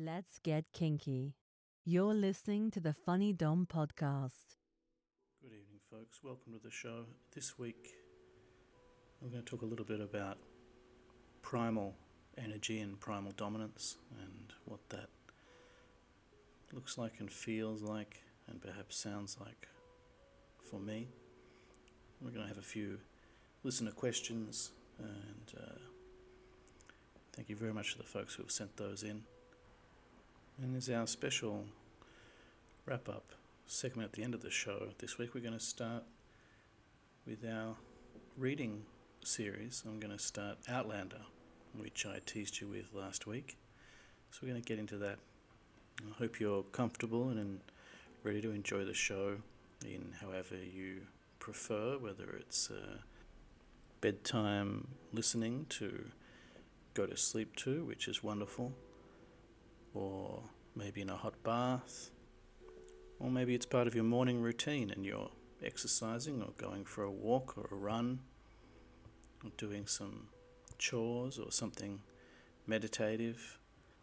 [0.00, 1.34] Let's get kinky.
[1.84, 4.54] You're listening to the Funny Dom podcast.
[5.42, 6.22] Good evening, folks.
[6.22, 7.06] Welcome to the show.
[7.34, 7.94] This week,
[9.20, 10.38] I'm going to talk a little bit about
[11.42, 11.96] primal
[12.36, 15.08] energy and primal dominance and what that
[16.72, 19.66] looks like and feels like and perhaps sounds like
[20.62, 21.08] for me.
[22.20, 23.00] We're going to have a few
[23.64, 24.70] listener questions
[25.00, 25.78] and uh,
[27.34, 29.24] thank you very much to the folks who have sent those in.
[30.60, 31.66] And as our special
[32.84, 33.30] wrap up
[33.66, 36.02] segment at the end of the show, this week we're going to start
[37.24, 37.76] with our
[38.36, 38.82] reading
[39.22, 39.84] series.
[39.86, 41.20] I'm going to start Outlander,
[41.76, 43.56] which I teased you with last week.
[44.32, 45.18] So we're going to get into that.
[46.00, 47.60] I hope you're comfortable and
[48.24, 49.36] ready to enjoy the show
[49.84, 51.02] in however you
[51.38, 52.98] prefer, whether it's uh,
[54.00, 56.06] bedtime listening to
[56.94, 58.72] go to sleep to, which is wonderful
[59.98, 60.42] or
[60.76, 62.10] maybe in a hot bath,
[63.18, 65.30] or maybe it's part of your morning routine and you're
[65.64, 68.20] exercising or going for a walk or a run,
[69.44, 70.28] or doing some
[70.78, 72.00] chores or something
[72.66, 73.58] meditative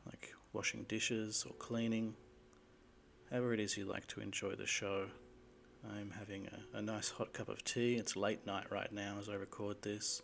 [0.06, 2.14] like washing dishes or cleaning.
[3.32, 5.08] However, it is you like to enjoy the show.
[5.98, 7.96] I'm having a, a nice hot cup of tea.
[7.96, 10.22] It's late night right now as I record this.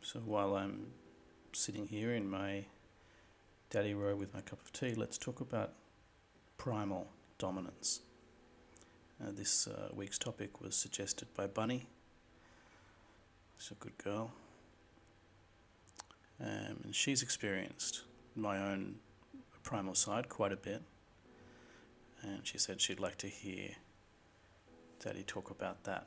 [0.00, 0.92] So while I'm
[1.52, 2.64] sitting here in my
[3.70, 5.72] daddy row with my cup of tea, let's talk about
[6.56, 8.00] primal dominance.
[9.20, 11.86] Uh, this uh, week's topic was suggested by Bunny.
[13.58, 14.32] She's a good girl.
[16.40, 18.02] Um, and she's experienced
[18.34, 18.94] my own
[19.64, 20.82] primal side quite a bit.
[22.22, 23.70] And she said she'd like to hear
[25.04, 26.06] Daddy talk about that.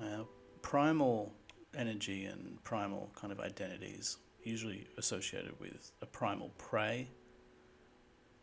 [0.00, 0.24] Uh,
[0.60, 1.32] primal
[1.76, 7.08] energy and primal kind of identities usually associated with a primal prey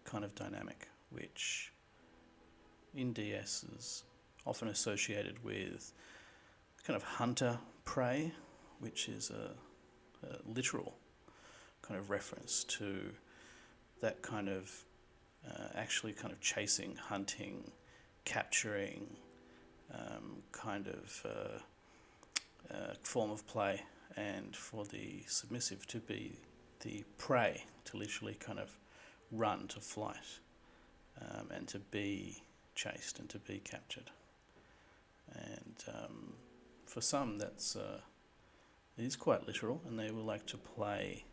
[0.06, 1.72] kind of dynamic, which
[2.96, 4.04] in DS is
[4.46, 5.94] often associated with
[6.86, 8.32] kind of hunter prey,
[8.80, 9.52] which is a,
[10.28, 10.96] a literal
[11.82, 13.12] kind of reference to
[14.02, 14.72] that kind of
[15.48, 17.72] uh, actually kind of chasing, hunting,
[18.26, 19.08] capturing
[19.94, 23.82] um, kind of uh, uh, form of play
[24.16, 26.40] and for the submissive to be
[26.82, 28.78] the prey, to literally kind of
[29.32, 30.40] run to flight
[31.22, 32.42] um, and to be
[32.76, 34.10] chased and to be captured.
[35.34, 36.34] And um,
[36.86, 38.00] for some, that's uh,
[38.98, 41.24] it is quite literal, and they will like to play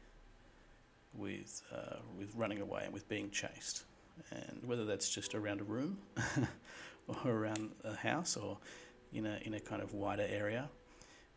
[1.14, 3.84] with uh, with running away and with being chased.
[4.31, 5.98] And whether that's just around a room
[7.08, 8.58] or around a house or
[9.12, 10.69] in a in a kind of wider area,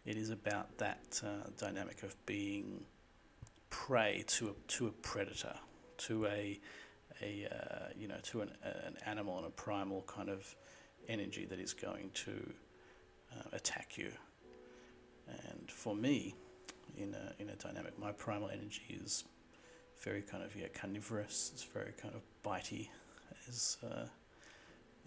[0.09, 2.83] it is about that uh, dynamic of being
[3.69, 5.53] prey to a, to a predator,
[5.97, 6.59] to a,
[7.21, 10.55] a uh, you know, to an, an animal and a primal kind of
[11.07, 12.31] energy that is going to
[13.37, 14.11] uh, attack you.
[15.27, 16.33] And for me,
[16.97, 19.25] in a, in a dynamic, my primal energy is
[20.01, 21.51] very kind of yeah carnivorous.
[21.53, 22.89] It's very kind of bitey,
[23.47, 24.05] as uh,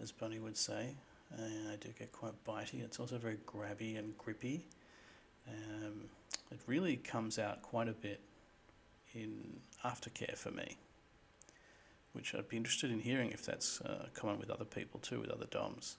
[0.01, 0.95] as Bunny would say.
[1.37, 2.83] I do get quite bitey.
[2.83, 4.67] It's also very grabby and grippy.
[5.47, 6.05] Um,
[6.51, 8.21] it really comes out quite a bit
[9.13, 10.77] in aftercare for me,
[12.13, 15.29] which I'd be interested in hearing if that's uh, common with other people too, with
[15.29, 15.97] other DOMs.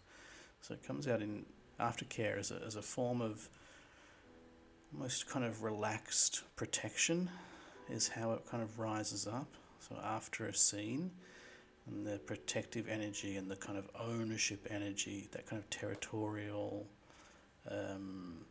[0.60, 1.44] So it comes out in
[1.78, 3.48] aftercare as a, as a form of
[4.92, 7.28] almost kind of relaxed protection,
[7.90, 9.48] is how it kind of rises up.
[9.80, 11.10] So after a scene,
[11.86, 16.86] and the protective energy and the kind of ownership energy, that kind of territorial.
[17.70, 18.46] Um,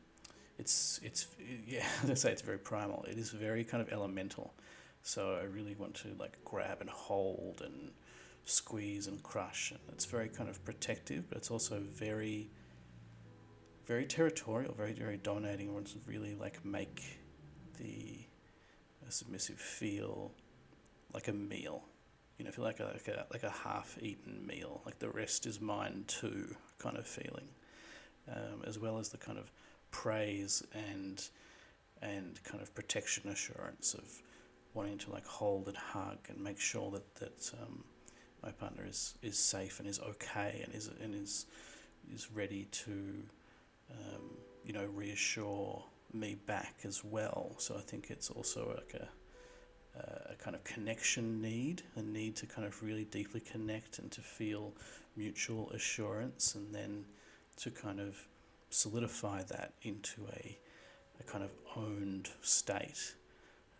[0.57, 1.27] it's it's
[1.67, 3.05] yeah, as I say, it's very primal.
[3.09, 4.53] It is very kind of elemental.
[5.01, 7.91] So I really want to like grab and hold and
[8.45, 12.49] squeeze and crush, and it's very kind of protective, but it's also very
[13.85, 15.69] very territorial, very very dominating.
[15.69, 17.19] I want to really like make
[17.77, 18.25] the
[19.09, 20.31] submissive feel
[21.13, 21.83] like a meal.
[22.37, 25.61] You know, feel like a, like a like a half-eaten meal, like the rest is
[25.61, 27.47] mine too, kind of feeling,
[28.27, 29.51] um, as well as the kind of
[29.93, 31.29] praise and
[32.01, 34.03] and kind of protection assurance of
[34.73, 37.85] wanting to like hold and hug and make sure that that um,
[38.41, 41.45] my partner is is safe and is okay and is and is
[42.13, 42.91] is ready to
[43.91, 44.31] um,
[44.65, 45.81] you know reassure
[46.11, 47.55] me back as well.
[47.57, 49.07] So I think it's also like a
[49.95, 54.21] a kind of connection need, a need to kind of really deeply connect and to
[54.21, 54.73] feel
[55.15, 57.05] mutual assurance, and then
[57.57, 58.17] to kind of
[58.73, 60.57] solidify that into a,
[61.19, 63.15] a kind of owned state.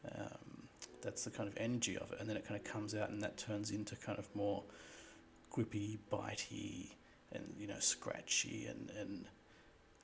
[0.10, 0.68] Um,
[1.01, 3.22] that's the kind of energy of it, and then it kind of comes out, and
[3.22, 4.63] that turns into kind of more
[5.50, 6.92] grippy, bitey,
[7.31, 9.25] and you know scratchy, and and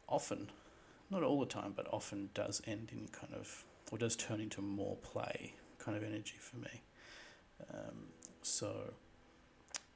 [0.07, 0.49] often,
[1.09, 4.61] not all the time, but often does end in kind of or does turn into
[4.61, 6.81] more play kind of energy for me.
[7.73, 8.07] Um,
[8.41, 8.93] so,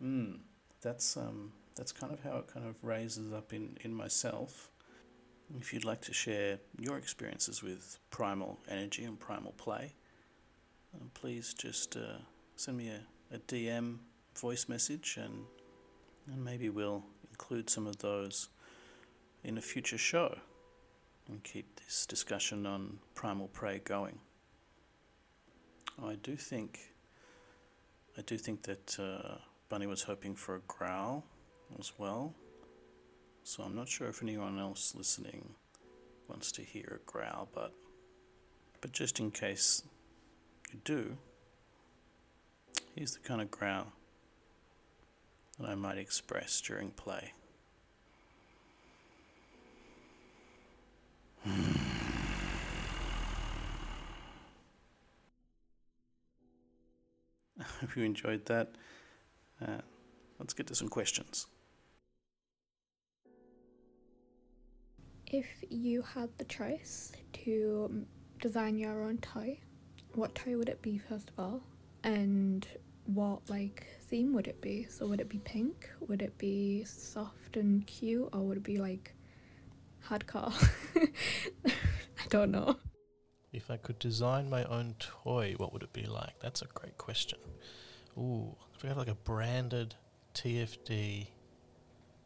[0.04, 0.40] mm,
[0.81, 4.69] that's um, that's kind of how it kind of raises up in, in myself.
[5.59, 9.94] If you'd like to share your experiences with primal energy and primal play,
[10.95, 12.17] uh, please just uh,
[12.55, 13.97] send me a, a DM
[14.35, 15.45] voice message and
[16.31, 18.47] and maybe we'll include some of those
[19.44, 20.38] in a future show
[21.27, 24.19] and keep this discussion on primal prey going.
[26.03, 26.79] I do think
[28.17, 29.35] I do think that uh,
[29.69, 31.25] Bunny was hoping for a growl
[31.79, 32.33] as well.
[33.45, 35.56] So I'm not sure if anyone else listening
[36.30, 37.74] wants to hear a growl, but
[38.80, 39.84] but just in case
[40.72, 41.18] you do,
[42.95, 43.88] here's the kind of growl
[45.60, 47.34] that I might express during play.
[51.45, 51.50] I
[57.81, 58.69] hope you enjoyed that.
[59.62, 59.81] Uh,
[60.40, 61.48] let's get to some questions.
[65.33, 67.12] If you had the choice
[67.44, 68.06] to
[68.39, 69.59] design your own toy,
[70.13, 71.63] what toy would it be first of all?
[72.03, 72.68] And
[73.06, 74.85] what like theme would it be?
[74.91, 75.89] So would it be pink?
[76.07, 79.15] Would it be soft and cute or would it be like
[80.07, 80.53] hardcore?
[81.65, 82.75] I don't know.
[83.51, 86.39] If I could design my own toy, what would it be like?
[86.41, 87.39] That's a great question.
[88.19, 89.95] Ooh, if we have like a branded
[90.35, 91.30] TFD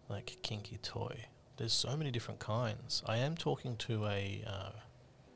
[0.09, 1.27] like kinky toy.
[1.57, 3.01] There's so many different kinds.
[3.05, 4.71] I am talking to a uh,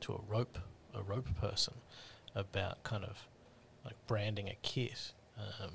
[0.02, 0.58] to a rope
[0.94, 1.74] a rope person
[2.34, 3.26] about kind of
[3.84, 5.12] like branding a kit.
[5.36, 5.72] Um,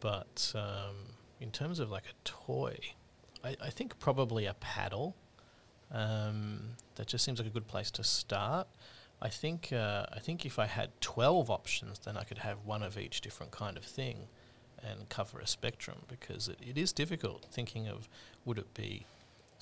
[0.00, 2.76] but um, in terms of like a toy,
[3.42, 5.16] I, I think probably a paddle.
[5.90, 8.66] Um, that just seems like a good place to start.
[9.20, 12.82] I think uh, I think if I had twelve options, then I could have one
[12.82, 14.28] of each different kind of thing,
[14.82, 18.08] and cover a spectrum because it, it is difficult thinking of
[18.44, 19.06] would it be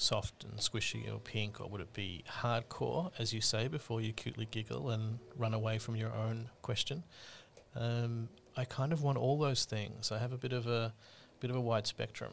[0.01, 4.13] soft and squishy or pink or would it be hardcore, as you say, before you
[4.13, 7.05] cutely giggle and run away from your own question.
[7.77, 10.11] Um, I kind of want all those things.
[10.11, 10.95] I have a bit of a
[11.39, 12.33] bit of a wide spectrum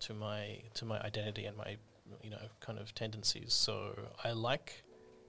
[0.00, 1.76] to my to my identity and my
[2.22, 3.52] you know kind of tendencies.
[3.52, 4.82] So I like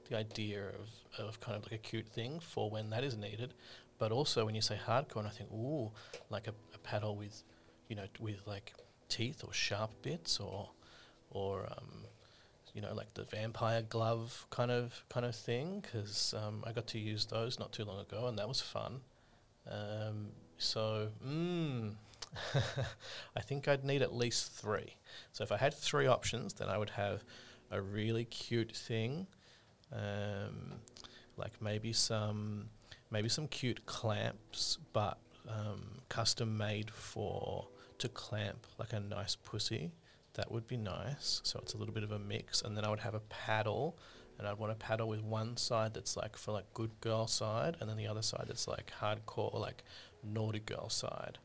[0.09, 3.53] the idea of, of kind of like a cute thing for when that is needed.
[3.99, 5.91] But also when you say hardcore, and I think, ooh,
[6.29, 7.43] like a, a paddle with,
[7.87, 8.73] you know, with like
[9.09, 10.69] teeth or sharp bits or,
[11.31, 12.05] or um,
[12.73, 16.87] you know, like the vampire glove kind of kind of thing, because um, I got
[16.87, 19.01] to use those not too long ago, and that was fun.
[19.69, 21.93] Um, so, mm,
[23.35, 24.95] I think I'd need at least three.
[25.31, 27.23] So if I had three options, then I would have
[27.71, 29.27] a really cute thing
[29.93, 30.79] um,
[31.37, 32.69] like maybe some
[33.09, 35.17] maybe some cute clamps, but
[35.49, 37.67] um, custom made for
[37.97, 39.91] to clamp like a nice pussy.
[40.35, 41.41] That would be nice.
[41.43, 43.97] So it's a little bit of a mix, and then I would have a paddle,
[44.37, 47.77] and I'd want a paddle with one side that's like for like good girl side,
[47.79, 49.83] and then the other side that's like hardcore like
[50.23, 51.37] naughty girl side.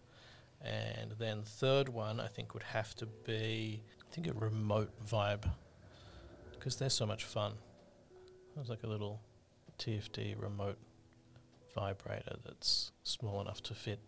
[0.62, 5.44] And then third one I think would have to be I think a remote vibe
[6.52, 7.52] because they're so much fun.
[8.56, 9.20] It was like a little
[9.78, 10.78] TFD remote
[11.74, 14.00] vibrator that's small enough to fit,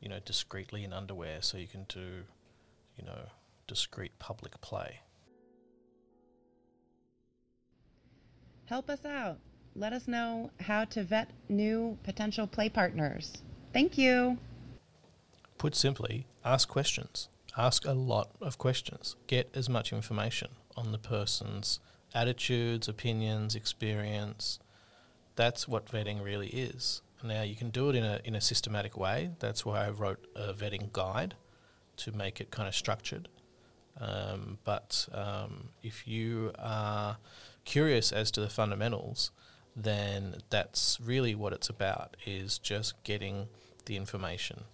[0.00, 2.24] you know, discreetly in underwear so you can do,
[2.98, 3.20] you know,
[3.70, 4.98] discreet public play.
[8.64, 9.38] Help us out.
[9.76, 13.44] Let us know how to vet new potential play partners.
[13.72, 14.38] Thank you.
[15.56, 17.28] Put simply, ask questions.
[17.56, 19.14] Ask a lot of questions.
[19.28, 21.78] Get as much information on the person's
[22.12, 24.58] attitudes, opinions, experience.
[25.36, 27.02] That's what vetting really is.
[27.22, 29.30] Now you can do it in a in a systematic way.
[29.38, 31.34] That's why I wrote a vetting guide
[31.98, 33.28] to make it kind of structured.
[34.00, 37.18] Um, but um, if you are
[37.64, 39.30] curious as to the fundamentals,
[39.76, 43.48] then that's really what it's about: is just getting
[43.84, 44.64] the information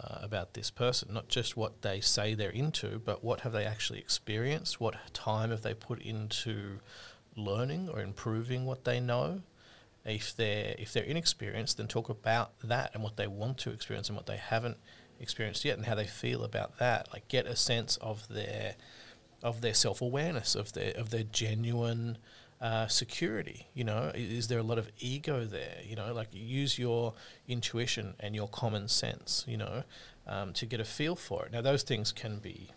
[0.00, 3.64] uh, about this person, not just what they say they're into, but what have they
[3.64, 6.80] actually experienced, what time have they put into
[7.36, 9.42] learning or improving what they know.
[10.04, 14.08] If they're if they're inexperienced, then talk about that and what they want to experience
[14.08, 14.78] and what they haven't
[15.20, 17.08] experienced yet and how they feel about that.
[17.12, 18.74] Like get a sense of their
[19.42, 22.18] of their self awareness, of their of their genuine
[22.60, 23.66] uh, security?
[23.74, 25.78] You know, is there a lot of ego there?
[25.86, 27.14] You know, like use your
[27.48, 29.84] intuition and your common sense, you know,
[30.26, 31.52] um, to get a feel for it.
[31.52, 32.70] Now, those things can be,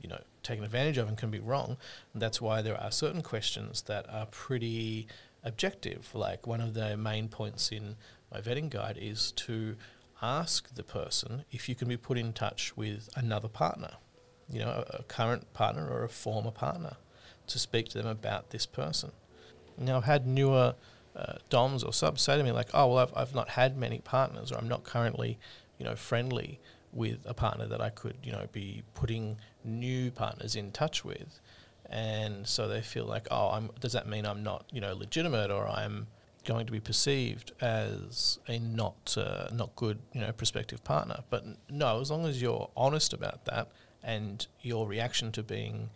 [0.00, 1.76] you know, taken advantage of and can be wrong.
[2.12, 5.08] And that's why there are certain questions that are pretty
[5.44, 6.14] objective.
[6.14, 7.96] Like one of the main points in
[8.32, 9.76] my vetting guide is to
[10.22, 13.92] ask the person if you can be put in touch with another partner,
[14.50, 16.96] you know, a, a current partner or a former partner,
[17.46, 19.10] to speak to them about this person.
[19.78, 20.74] Now, I've had newer
[21.16, 23.98] uh, DOMs or subs say to me, like, oh, well, I've, I've not had many
[23.98, 25.38] partners, or I'm not currently,
[25.78, 26.60] you know, friendly
[26.92, 31.40] with a partner that I could, you know, be putting new partners in touch with.
[31.90, 35.50] And so they feel like, oh, I'm, does that mean I'm not, you know, legitimate
[35.50, 36.06] or I'm
[36.44, 41.20] going to be perceived as a not uh, not good, you know, prospective partner?
[41.30, 43.68] But no, as long as you're honest about that
[44.02, 45.90] and your reaction to being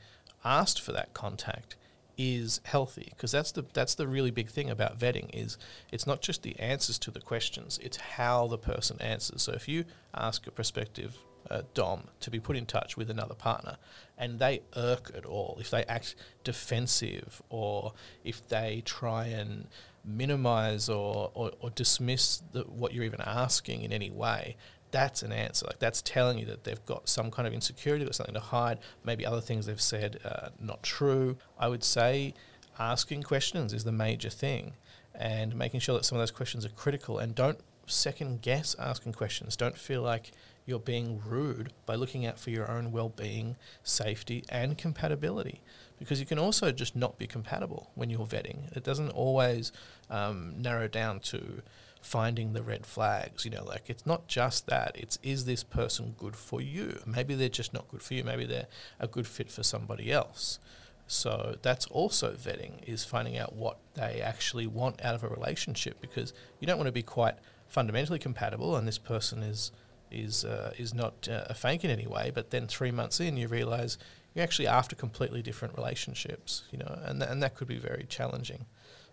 [0.45, 1.77] asked for that contact
[2.19, 5.57] is healthy because that's the that's the really big thing about vetting is
[5.91, 9.67] it's not just the answers to the questions it's how the person answers so if
[9.67, 9.85] you
[10.15, 11.17] ask a prospective
[11.51, 13.77] uh, dom to be put in touch with another partner
[14.19, 17.93] and they irk at all if they act defensive or
[18.25, 19.67] if they try and
[20.05, 24.57] minimize or, or, or dismiss the, what you're even asking in any way
[24.93, 25.67] that's an answer.
[25.67, 28.79] Like that's telling you that they've got some kind of insecurity, got something to hide.
[29.05, 31.37] Maybe other things they've said uh, not true.
[31.59, 32.35] I would say
[32.79, 34.75] asking questions is the major thing,
[35.15, 37.19] and making sure that some of those questions are critical.
[37.19, 39.57] And don't second guess asking questions.
[39.57, 40.31] Don't feel like
[40.65, 45.61] you're being rude by looking out for your own well-being, safety, and compatibility.
[46.03, 48.75] Because you can also just not be compatible when you're vetting.
[48.77, 49.73] It doesn't always
[50.11, 51.63] um, narrow down to
[52.01, 53.45] finding the red flags.
[53.45, 54.93] You know, like it's not just that.
[54.95, 57.01] It's is this person good for you?
[57.07, 58.25] Maybe they're just not good for you.
[58.25, 58.67] Maybe they're
[59.01, 60.59] a good fit for somebody else.
[61.07, 66.01] So that's also vetting is finding out what they actually want out of a relationship
[66.01, 67.35] because you don't want to be quite
[67.67, 69.73] fundamentally compatible and this person is
[70.11, 72.31] is uh, is not uh, a fake in any way.
[72.35, 73.99] But then three months in, you realize
[74.35, 76.65] you're actually after completely different relationships.
[76.71, 78.67] You know, and th- and that could be very challenging.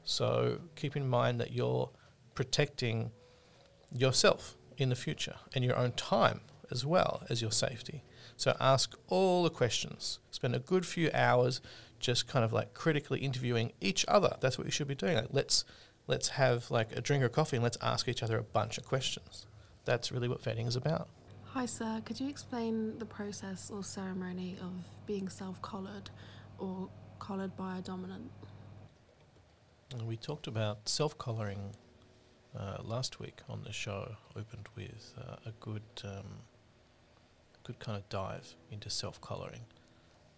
[0.04, 1.90] So keep in mind that you're
[2.36, 3.12] protecting
[3.94, 8.04] yourself in the future and your own time as well as your safety.
[8.38, 10.20] So ask all the questions.
[10.32, 11.62] Spend a good few hours
[12.00, 14.38] just kind of like critically interviewing each other.
[14.40, 15.16] That's what you should be doing.
[15.16, 15.66] Like let's
[16.08, 18.86] let's have like a drink of coffee and let's ask each other a bunch of
[18.86, 19.46] questions.
[19.86, 21.10] That's really what vetting is about.
[21.54, 22.00] Hi, sir.
[22.06, 24.72] Could you explain the process or ceremony of
[25.08, 26.12] being self collared
[26.60, 26.88] or
[27.18, 28.30] collared by a dominant?
[30.06, 31.72] We talked about self collaring
[32.56, 34.16] uh, last week on the show.
[34.36, 36.44] Opened with uh, a good, um,
[37.64, 39.66] good kind of dive into self collaring.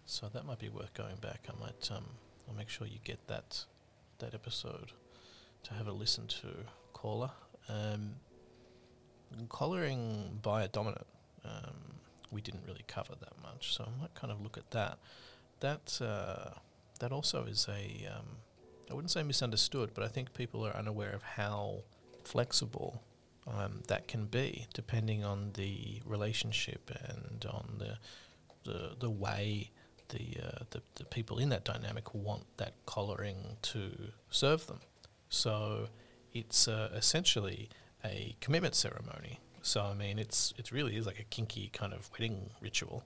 [0.06, 1.46] So that might be worth going back.
[1.46, 2.06] I might, um,
[2.48, 3.66] I'll make sure you get that
[4.20, 4.92] that episode
[5.64, 6.48] to have a listen to,
[6.94, 7.32] caller.
[7.68, 8.14] Um,
[9.48, 11.06] collaring by a dominant,
[11.44, 11.74] um,
[12.30, 14.98] we didn't really cover that much, so I might kind of look at that.
[15.60, 16.58] That uh,
[17.00, 18.26] that also is a um,
[18.90, 21.82] I wouldn't say misunderstood, but I think people are unaware of how
[22.24, 23.02] flexible
[23.46, 27.98] um, that can be, depending on the relationship and on the
[28.64, 29.70] the, the way
[30.10, 33.90] the, uh, the the people in that dynamic want that collaring to
[34.30, 34.80] serve them.
[35.28, 35.88] So
[36.32, 37.70] it's uh, essentially
[38.04, 39.40] a commitment ceremony.
[39.62, 43.04] So I mean, it's it really is like a kinky kind of wedding ritual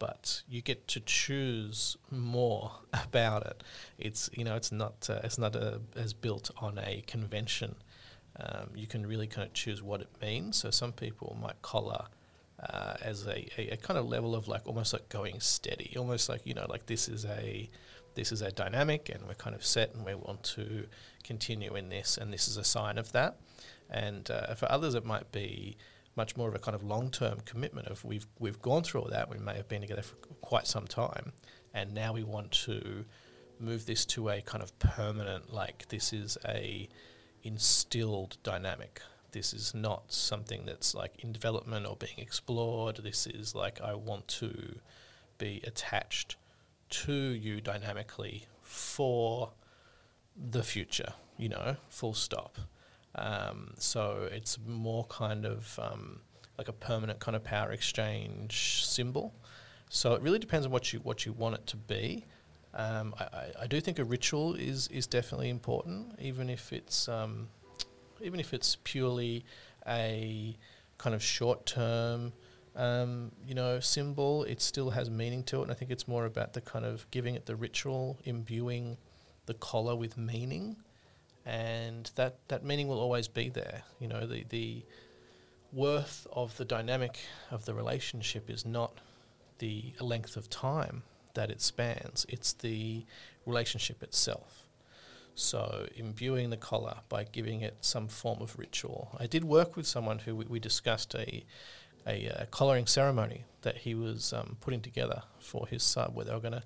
[0.00, 3.62] but you get to choose more about it.
[3.98, 7.76] It's you know it's not uh, it's not a, as built on a convention.
[8.40, 10.56] Um, you can really kind of choose what it means.
[10.56, 12.06] So some people might collar
[12.60, 16.28] uh, as a, a, a kind of level of like almost like going steady, almost
[16.28, 17.70] like you know like this is a
[18.14, 20.86] this is a dynamic and we're kind of set and we want to
[21.24, 23.38] continue in this and this is a sign of that.
[23.88, 25.76] And uh, for others, it might be
[26.16, 29.28] much more of a kind of long-term commitment of we've we've gone through all that.
[29.28, 31.32] We may have been together for quite some time,
[31.74, 33.04] and now we want to
[33.58, 35.52] move this to a kind of permanent.
[35.52, 36.88] Like this is a
[37.42, 39.00] instilled dynamic.
[39.32, 42.96] This is not something that's like in development or being explored.
[42.96, 44.78] This is like I want to
[45.38, 46.36] be attached
[46.90, 49.50] to you dynamically for
[50.36, 51.12] the future.
[51.36, 52.58] You know, full stop.
[53.14, 56.20] Um, so it's more kind of um,
[56.58, 59.34] like a permanent kind of power exchange symbol.
[59.88, 62.24] So it really depends on what you what you want it to be.
[62.74, 67.08] Um, I, I, I do think a ritual is is definitely important, even if it's
[67.08, 67.48] um,
[68.20, 69.44] even if it's purely
[69.88, 70.56] a
[70.98, 72.32] kind of short term,
[72.76, 74.44] um, you know, symbol.
[74.44, 77.10] It still has meaning to it, and I think it's more about the kind of
[77.10, 78.96] giving it the ritual, imbuing
[79.46, 80.76] the collar with meaning,
[81.44, 83.82] and that that meaning will always be there.
[83.98, 84.84] You know, the the
[85.72, 88.98] worth of the dynamic of the relationship is not
[89.58, 91.02] the length of time
[91.34, 93.04] that it spans; it's the
[93.46, 94.64] relationship itself.
[95.34, 99.16] So, imbuing the collar by giving it some form of ritual.
[99.18, 101.44] I did work with someone who we, we discussed a,
[102.06, 106.40] a, collaring ceremony that he was um, putting together for his sub, where they were
[106.40, 106.62] going to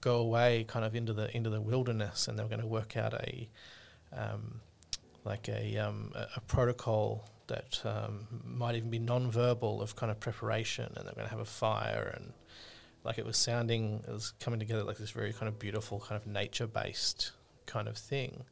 [0.00, 2.96] go away kind of into the into the wilderness, and they were going to work
[2.96, 3.48] out a
[4.16, 4.60] um,
[5.24, 10.18] like a, um, a, a protocol that um, might even be non-verbal of kind of
[10.20, 12.32] preparation, and they're going to have a fire and
[13.04, 16.20] like it was sounding, it was coming together like this very kind of beautiful, kind
[16.20, 17.32] of nature-based
[17.66, 18.44] kind of thing.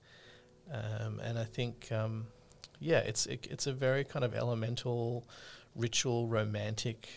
[0.72, 2.26] Um, and I think, um,
[2.80, 5.26] yeah, it's it, it's a very kind of elemental,
[5.74, 7.08] ritual, romantic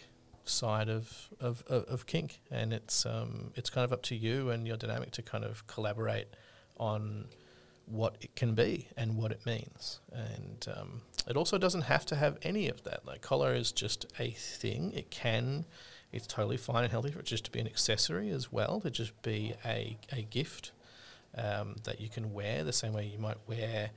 [0.46, 4.50] side of of, of, of kink, and it's um, it's kind of up to you
[4.50, 6.28] and your dynamic to kind of collaborate
[6.78, 7.26] on
[7.86, 10.00] what it can be and what it means.
[10.12, 13.06] And um, it also doesn't have to have any of that.
[13.06, 14.94] Like collar is just a thing.
[14.94, 15.66] It can,
[16.12, 18.90] it's totally fine and healthy for it just to be an accessory as well, to
[18.90, 20.72] just be a, a gift
[21.38, 23.90] um, that you can wear the same way you might wear,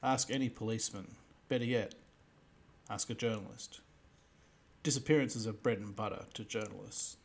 [0.03, 1.14] Ask any policeman.
[1.48, 1.94] Better yet,
[2.90, 3.81] ask a journalist.
[4.83, 7.18] Disappearances are bread and butter to journalists.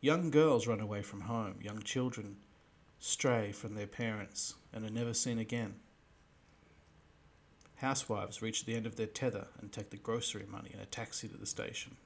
[0.00, 2.36] Young girls run away from home, young children
[2.98, 5.74] stray from their parents and are never seen again.
[7.82, 11.26] Housewives reach the end of their tether and take the grocery money in a taxi
[11.26, 11.96] to the station.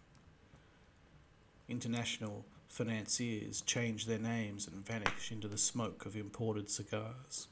[1.69, 7.49] International financiers change their names and vanish into the smoke of imported cigars.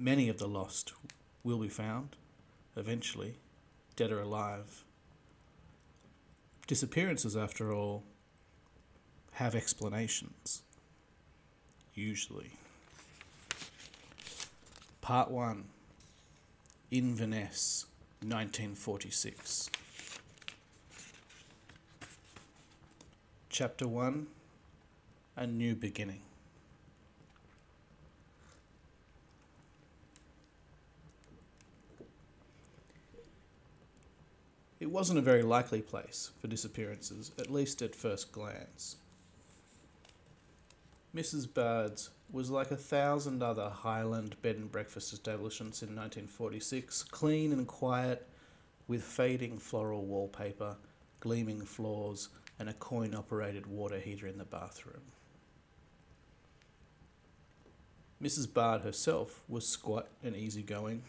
[0.00, 0.94] Many of the lost
[1.44, 2.16] will be found,
[2.76, 3.36] eventually,
[3.94, 4.82] dead or alive.
[6.66, 8.02] Disappearances, after all,
[9.34, 10.62] have explanations.
[11.94, 12.50] Usually.
[15.00, 15.62] Part 1
[16.90, 17.84] Inverness,
[18.22, 19.68] 1946.
[23.50, 24.26] Chapter 1
[25.36, 26.22] A New Beginning.
[34.80, 38.96] It wasn't a very likely place for disappearances, at least at first glance.
[41.14, 41.52] Mrs.
[41.52, 47.66] Baird's was like a thousand other Highland bed and breakfast establishments in 1946, clean and
[47.66, 48.26] quiet,
[48.86, 50.76] with fading floral wallpaper,
[51.20, 55.02] gleaming floors, and a coin operated water heater in the bathroom.
[58.22, 58.52] Mrs.
[58.52, 61.02] Baird herself was squat and easygoing,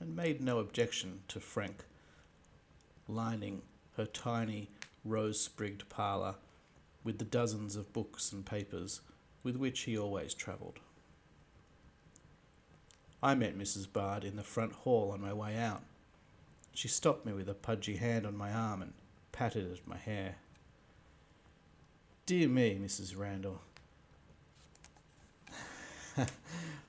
[0.00, 1.84] and made no objection to Frank
[3.08, 3.62] lining
[3.96, 4.68] her tiny
[5.04, 6.34] rose sprigged parlour
[7.04, 9.00] with the dozens of books and papers
[9.46, 10.80] with which he always travelled.
[13.22, 13.86] I met Mrs.
[13.90, 15.84] Baird in the front hall on my way out.
[16.74, 18.92] She stopped me with a pudgy hand on my arm and
[19.30, 20.34] patted at my hair.
[22.26, 23.16] Dear me, Mrs.
[23.16, 23.62] Randall.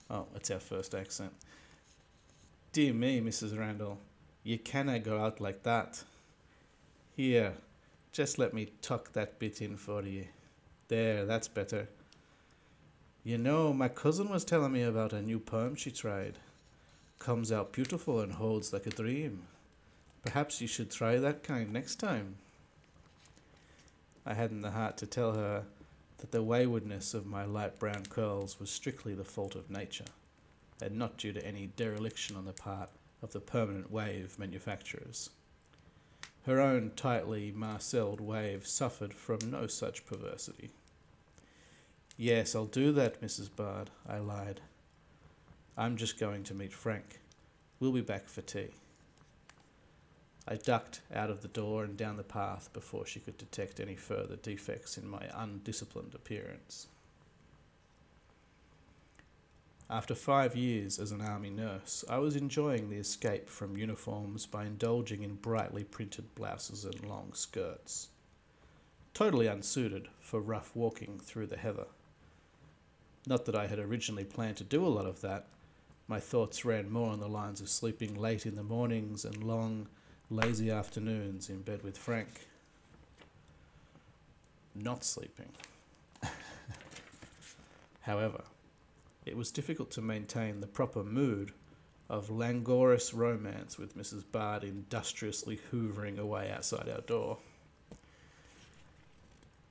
[0.10, 1.34] Oh, it's our first accent.
[2.72, 3.60] Dear me, Mrs.
[3.60, 4.00] Randall,
[4.42, 6.02] you canna go out like that.
[7.14, 7.56] Here,
[8.14, 10.28] just let me tuck that bit in for you.
[10.88, 11.90] There, that's better.
[13.28, 16.40] You know, my cousin was telling me about a new perm she tried.
[17.20, 19.42] Comes out beautiful and holds like a dream.
[20.24, 22.36] Perhaps you should try that kind next time.
[24.26, 25.66] I hadn't the heart to tell her
[26.20, 30.06] that the waywardness of my light brown curls was strictly the fault of nature,
[30.82, 35.32] and not due to any dereliction on the part of the permanent wave manufacturers.
[36.46, 40.70] Her own tightly marcelled wave suffered from no such perversity.
[42.20, 43.56] Yes, I'll do that, Mrs.
[43.56, 44.62] Baird, I lied.
[45.78, 47.20] I'm just going to meet Frank.
[47.80, 48.70] We'll be back for tea.
[50.48, 53.96] I ducked out of the door and down the path before she could detect any
[53.96, 56.88] further defects in my undisciplined appearance.
[59.88, 64.66] After five years as an army nurse, I was enjoying the escape from uniforms by
[64.66, 68.10] indulging in brightly printed blouses and long skirts.
[69.14, 71.86] Totally unsuited for rough walking through the heather.
[73.28, 75.48] Not that I had originally planned to do a lot of that.
[76.08, 79.88] My thoughts ran more on the lines of sleeping late in the mornings and long,
[80.30, 82.48] lazy afternoons in bed with Frank.
[84.74, 85.50] Not sleeping.
[88.02, 88.44] However,
[89.26, 91.52] it was difficult to maintain the proper mood
[92.10, 94.24] of languorous romance with Mrs.
[94.32, 97.40] Baird industriously hoovering away outside our door.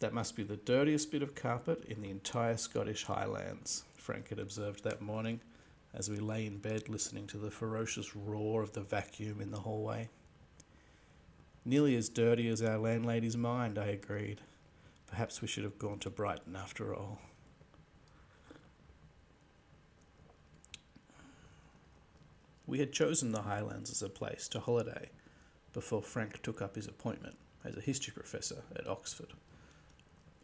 [0.00, 4.38] That must be the dirtiest bit of carpet in the entire Scottish Highlands, Frank had
[4.38, 5.40] observed that morning
[5.94, 9.60] as we lay in bed listening to the ferocious roar of the vacuum in the
[9.60, 10.10] hallway.
[11.64, 14.42] Nearly as dirty as our landlady's mind, I agreed.
[15.06, 17.18] Perhaps we should have gone to Brighton after all.
[22.66, 25.10] We had chosen the Highlands as a place to holiday
[25.72, 29.32] before Frank took up his appointment as a history professor at Oxford,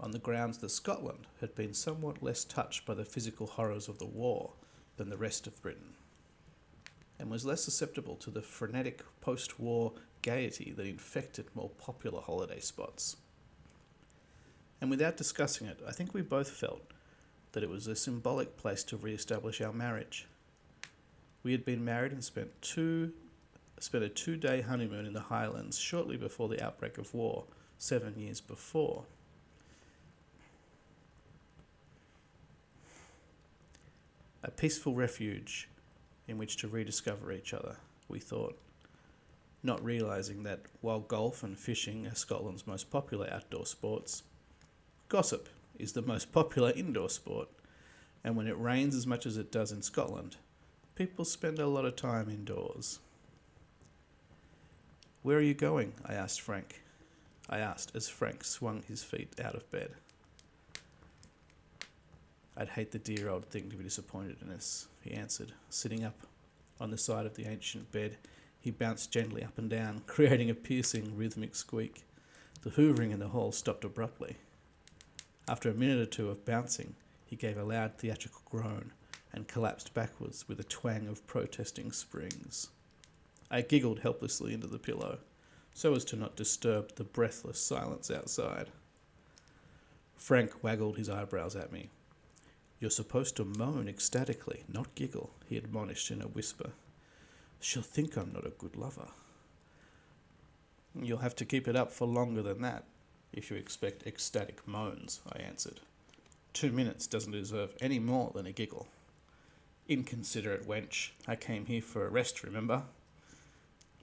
[0.03, 3.99] on the grounds that Scotland had been somewhat less touched by the physical horrors of
[3.99, 4.51] the war
[4.97, 5.95] than the rest of Britain,
[7.19, 12.59] and was less susceptible to the frenetic post war gaiety that infected more popular holiday
[12.59, 13.17] spots.
[14.81, 16.83] And without discussing it, I think we both felt
[17.53, 20.27] that it was a symbolic place to re establish our marriage.
[21.45, 23.13] We had been married and spent two
[23.79, 27.45] spent a two day honeymoon in the Highlands shortly before the outbreak of war,
[27.79, 29.05] seven years before.
[34.45, 35.69] A peaceful refuge
[36.27, 37.77] in which to rediscover each other,
[38.09, 38.59] we thought
[39.63, 44.25] not realizing that while golf and fishing are Scotland's most popular outdoor sports,
[45.09, 47.49] gossip is the most popular indoor sport,
[48.25, 50.37] and when it rains as much as it does in Scotland,
[50.97, 52.99] people spend a lot of time indoors.
[55.23, 55.93] Where are you going?
[56.05, 56.83] I asked Frank.
[57.49, 59.93] I asked as Frank swung his feet out of bed.
[62.57, 66.27] I'd hate the dear old thing to be disappointed in us, he answered, sitting up
[66.81, 68.19] on the side of the ancient bed
[68.63, 72.05] he bounced gently up and down, creating a piercing, rhythmic squeak.
[72.63, 74.37] The hoovering in the hall stopped abruptly.
[75.49, 76.95] After a minute or two of bouncing,
[77.27, 78.93] he gave a loud theatrical groan
[79.33, 82.69] and collapsed backwards with a twang of protesting springs.
[83.51, 85.19] I giggled helplessly into the pillow,
[85.75, 88.69] so as to not disturb the breathless silence outside.
[90.17, 91.91] Frank waggled his eyebrows at me.
[92.83, 96.73] You're supposed to moan ecstatically, not giggle, he admonished in a whisper.
[97.61, 99.07] She'll think I'm not a good lover.
[101.01, 102.83] You'll have to keep it up for longer than that
[103.33, 105.79] if you expect ecstatic moans, I answered.
[106.55, 108.89] Two minutes doesn't deserve any more than a giggle.
[109.87, 112.83] Inconsiderate wench, I came here for a rest, remember?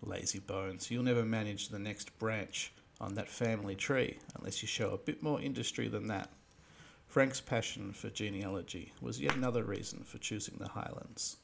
[0.02, 4.92] Lazy bones, you'll never manage the next branch on that family tree unless you show
[4.92, 6.30] a bit more industry than that.
[7.10, 11.38] Frank's passion for genealogy was yet another reason for choosing the Highlands.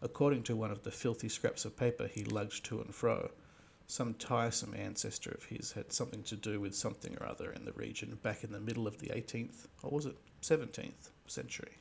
[0.00, 3.30] According to one of the filthy scraps of paper he lugged to and fro,
[3.86, 7.72] some tiresome ancestor of his had something to do with something or other in the
[7.72, 11.76] region back in the middle of the 18th, or was it 17th century.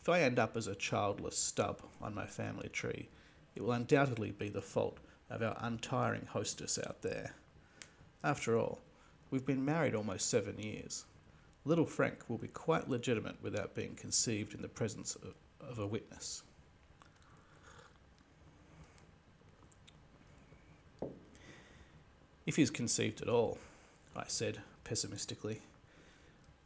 [0.00, 3.08] If I end up as a childless stub on my family tree,
[3.56, 7.34] it will undoubtedly be the fault of our untiring hostess out there.
[8.22, 8.80] After all,
[9.32, 11.04] we've been married almost seven years.
[11.64, 15.86] Little Frank will be quite legitimate without being conceived in the presence of, of a
[15.86, 16.42] witness.
[22.44, 23.58] If he's conceived at all,
[24.16, 25.60] I said pessimistically.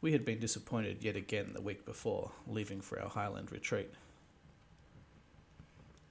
[0.01, 3.93] We had been disappointed yet again the week before, leaving for our highland retreat.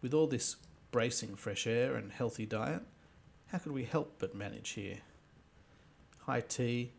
[0.02, 0.56] With all this
[0.92, 2.82] bracing fresh air and healthy diet,
[3.48, 4.98] how could we help but manage here?
[6.20, 6.92] High tea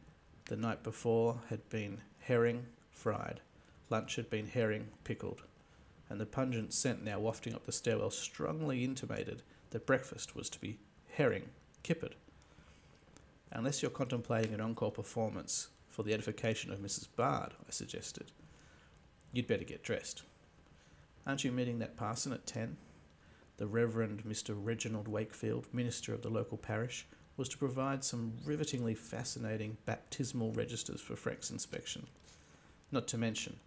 [0.47, 3.41] the night before had been herring fried,
[3.89, 5.43] lunch had been herring pickled,
[6.10, 10.60] and the pungent scent now wafting up the stairwell strongly intimated that breakfast was to
[10.60, 10.79] be
[11.13, 11.43] herring
[11.83, 12.15] kippered.
[13.51, 17.07] Unless you're contemplating an encore performance for the edification of Mrs.
[17.15, 18.31] Baird, I suggested,
[19.33, 20.23] you'd better get dressed.
[21.25, 22.77] Aren't you meeting that parson at ten?
[23.57, 24.55] The Reverend Mr.
[24.57, 27.05] Reginald Wakefield, minister of the local parish,
[27.38, 32.08] was to provide some rivetingly fascinating baptismal registers for Frank's inspection,
[32.91, 33.58] not to mention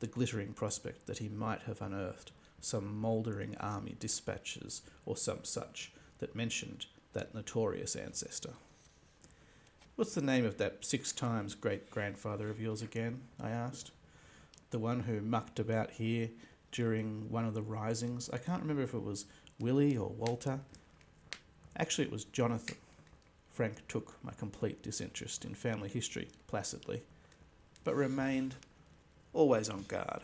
[0.00, 5.92] the glittering prospect that he might have unearthed some mouldering army dispatches or some such
[6.18, 8.54] that mentioned that notorious ancestor.
[9.96, 13.20] What's the name of that six times great grandfather of yours again?
[13.42, 13.90] I asked.
[14.70, 16.30] The one who mucked about here
[16.70, 18.30] during one of the risings.
[18.32, 19.26] I can't remember if it was
[19.58, 20.60] Willie or Walter.
[21.76, 22.76] Actually, it was Jonathan.
[23.58, 27.02] Frank took my complete disinterest in family history placidly,
[27.82, 28.54] but remained
[29.32, 30.22] always on guard,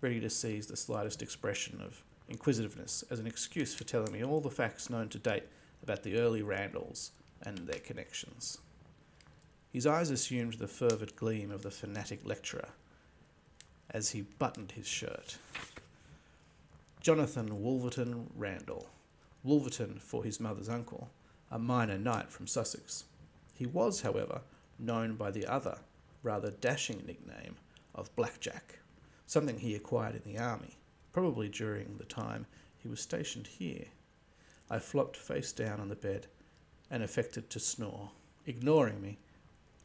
[0.00, 4.40] ready to seize the slightest expression of inquisitiveness as an excuse for telling me all
[4.40, 5.44] the facts known to date
[5.84, 8.58] about the early Randalls and their connections.
[9.72, 12.70] His eyes assumed the fervid gleam of the fanatic lecturer
[13.90, 15.38] as he buttoned his shirt.
[17.00, 18.88] Jonathan Wolverton Randall,
[19.44, 21.10] Wolverton for his mother's uncle,
[21.56, 23.04] a minor knight from Sussex.
[23.54, 24.42] He was, however,
[24.78, 25.78] known by the other,
[26.22, 27.56] rather dashing nickname
[27.94, 28.80] of Blackjack,
[29.26, 30.76] something he acquired in the army,
[31.14, 32.44] probably during the time
[32.76, 33.86] he was stationed here.
[34.68, 36.26] I flopped face down on the bed
[36.90, 38.10] and affected to snore.
[38.44, 39.16] Ignoring me,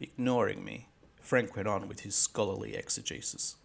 [0.01, 0.89] ignoring me,
[1.21, 3.55] Frank went on with his scholarly exegesis.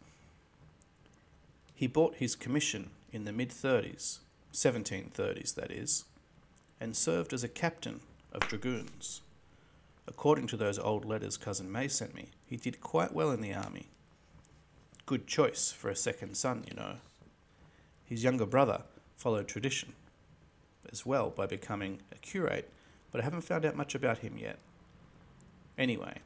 [1.75, 4.19] He bought his commission in the mid 30s,
[4.53, 6.05] 1730s that is,
[6.81, 8.01] and served as a captain
[8.33, 9.23] of dragoons.
[10.09, 13.55] According to those old letters Cousin May sent me, he did quite well in the
[13.55, 13.89] army.
[15.05, 16.97] Good choice for a second son, you know.
[18.05, 18.83] His younger brother
[19.17, 19.95] followed tradition
[20.93, 22.71] as well by becoming a curate,
[23.11, 24.59] but I haven't found out much about him yet.
[25.77, 26.19] Anyway,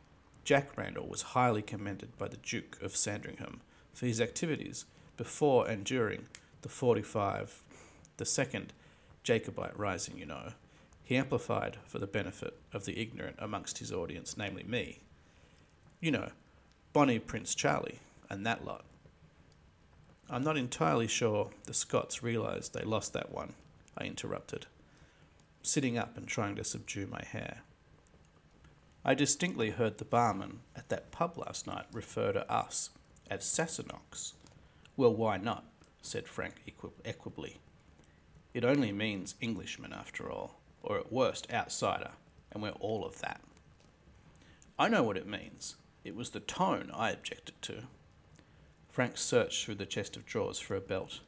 [0.45, 3.61] Jack Randall was highly commended by the Duke of Sandringham
[3.93, 4.85] for his activities
[5.17, 6.27] before and during
[6.63, 7.63] the 45,
[8.17, 8.73] the second
[9.23, 10.53] Jacobite rising, you know.
[11.05, 15.01] He amplified for the benefit of the ignorant amongst his audience, namely me.
[16.01, 16.31] You know,
[16.93, 18.85] Bonnie Prince Charlie and that lot.
[20.31, 23.55] I'm not entirely sure the Scots realised they lost that one,
[23.99, 24.67] I interrupted,
[25.63, 27.63] sitting up and trying to subdue my hair.
[29.05, 32.91] I distinctly heard the barman at that pub last night refer to us
[33.29, 34.35] as Sassenachs.
[34.97, 35.65] Well, why not?
[36.03, 36.55] said Frank
[37.05, 37.57] equably.
[38.53, 42.13] It only means Englishman, after all, or at worst, outsider,
[42.51, 43.41] and we're all of that.
[44.79, 45.77] I know what it means.
[46.05, 47.83] It was the tone I objected to.
[48.89, 51.21] Frank searched through the chest of drawers for a belt.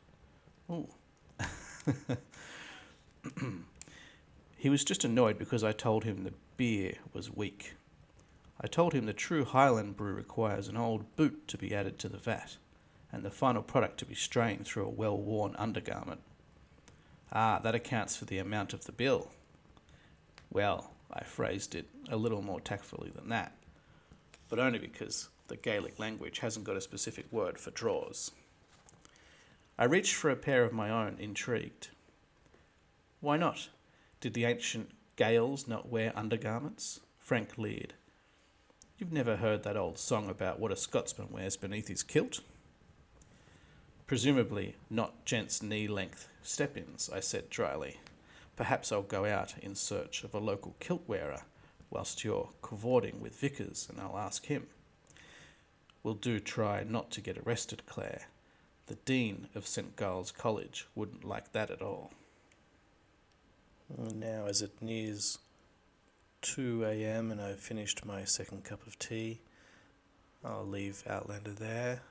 [0.70, 0.88] Ooh.
[4.56, 7.74] he was just annoyed because I told him the beer was weak.
[8.60, 12.08] I told him the true Highland brew requires an old boot to be added to
[12.08, 12.56] the vat,
[13.12, 16.20] and the final product to be strained through a well worn undergarment.
[17.32, 19.30] Ah, that accounts for the amount of the bill.
[20.50, 23.56] Well, I phrased it a little more tactfully than that,
[24.50, 28.32] but only because the Gaelic language hasn't got a specific word for drawers.
[29.78, 31.88] I reached for a pair of my own, intrigued.
[33.20, 33.70] Why not?
[34.20, 37.00] Did the ancient Gaels not wear undergarments?
[37.18, 37.94] Frank leered.
[38.98, 42.40] You've never heard that old song about what a Scotsman wears beneath his kilt?
[44.12, 47.96] Presumably not gents' knee length step ins, I said dryly.
[48.56, 51.44] Perhaps I'll go out in search of a local kilt wearer
[51.88, 54.66] whilst you're cavorting with vicars and I'll ask him.
[56.02, 58.28] We'll do try not to get arrested, Claire.
[58.84, 59.96] The Dean of St.
[59.96, 62.12] Giles College wouldn't like that at all.
[63.96, 65.38] Now, as it nears
[66.42, 67.30] 2 a.m.
[67.30, 69.40] and I've finished my second cup of tea,
[70.44, 72.02] I'll leave Outlander there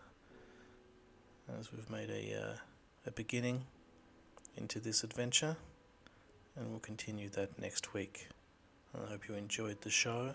[1.60, 2.54] as we've made a, uh,
[3.06, 3.65] a beginning
[4.58, 5.56] into this adventure,
[6.56, 8.27] and we'll continue that next week.
[8.95, 10.34] I hope you enjoyed the show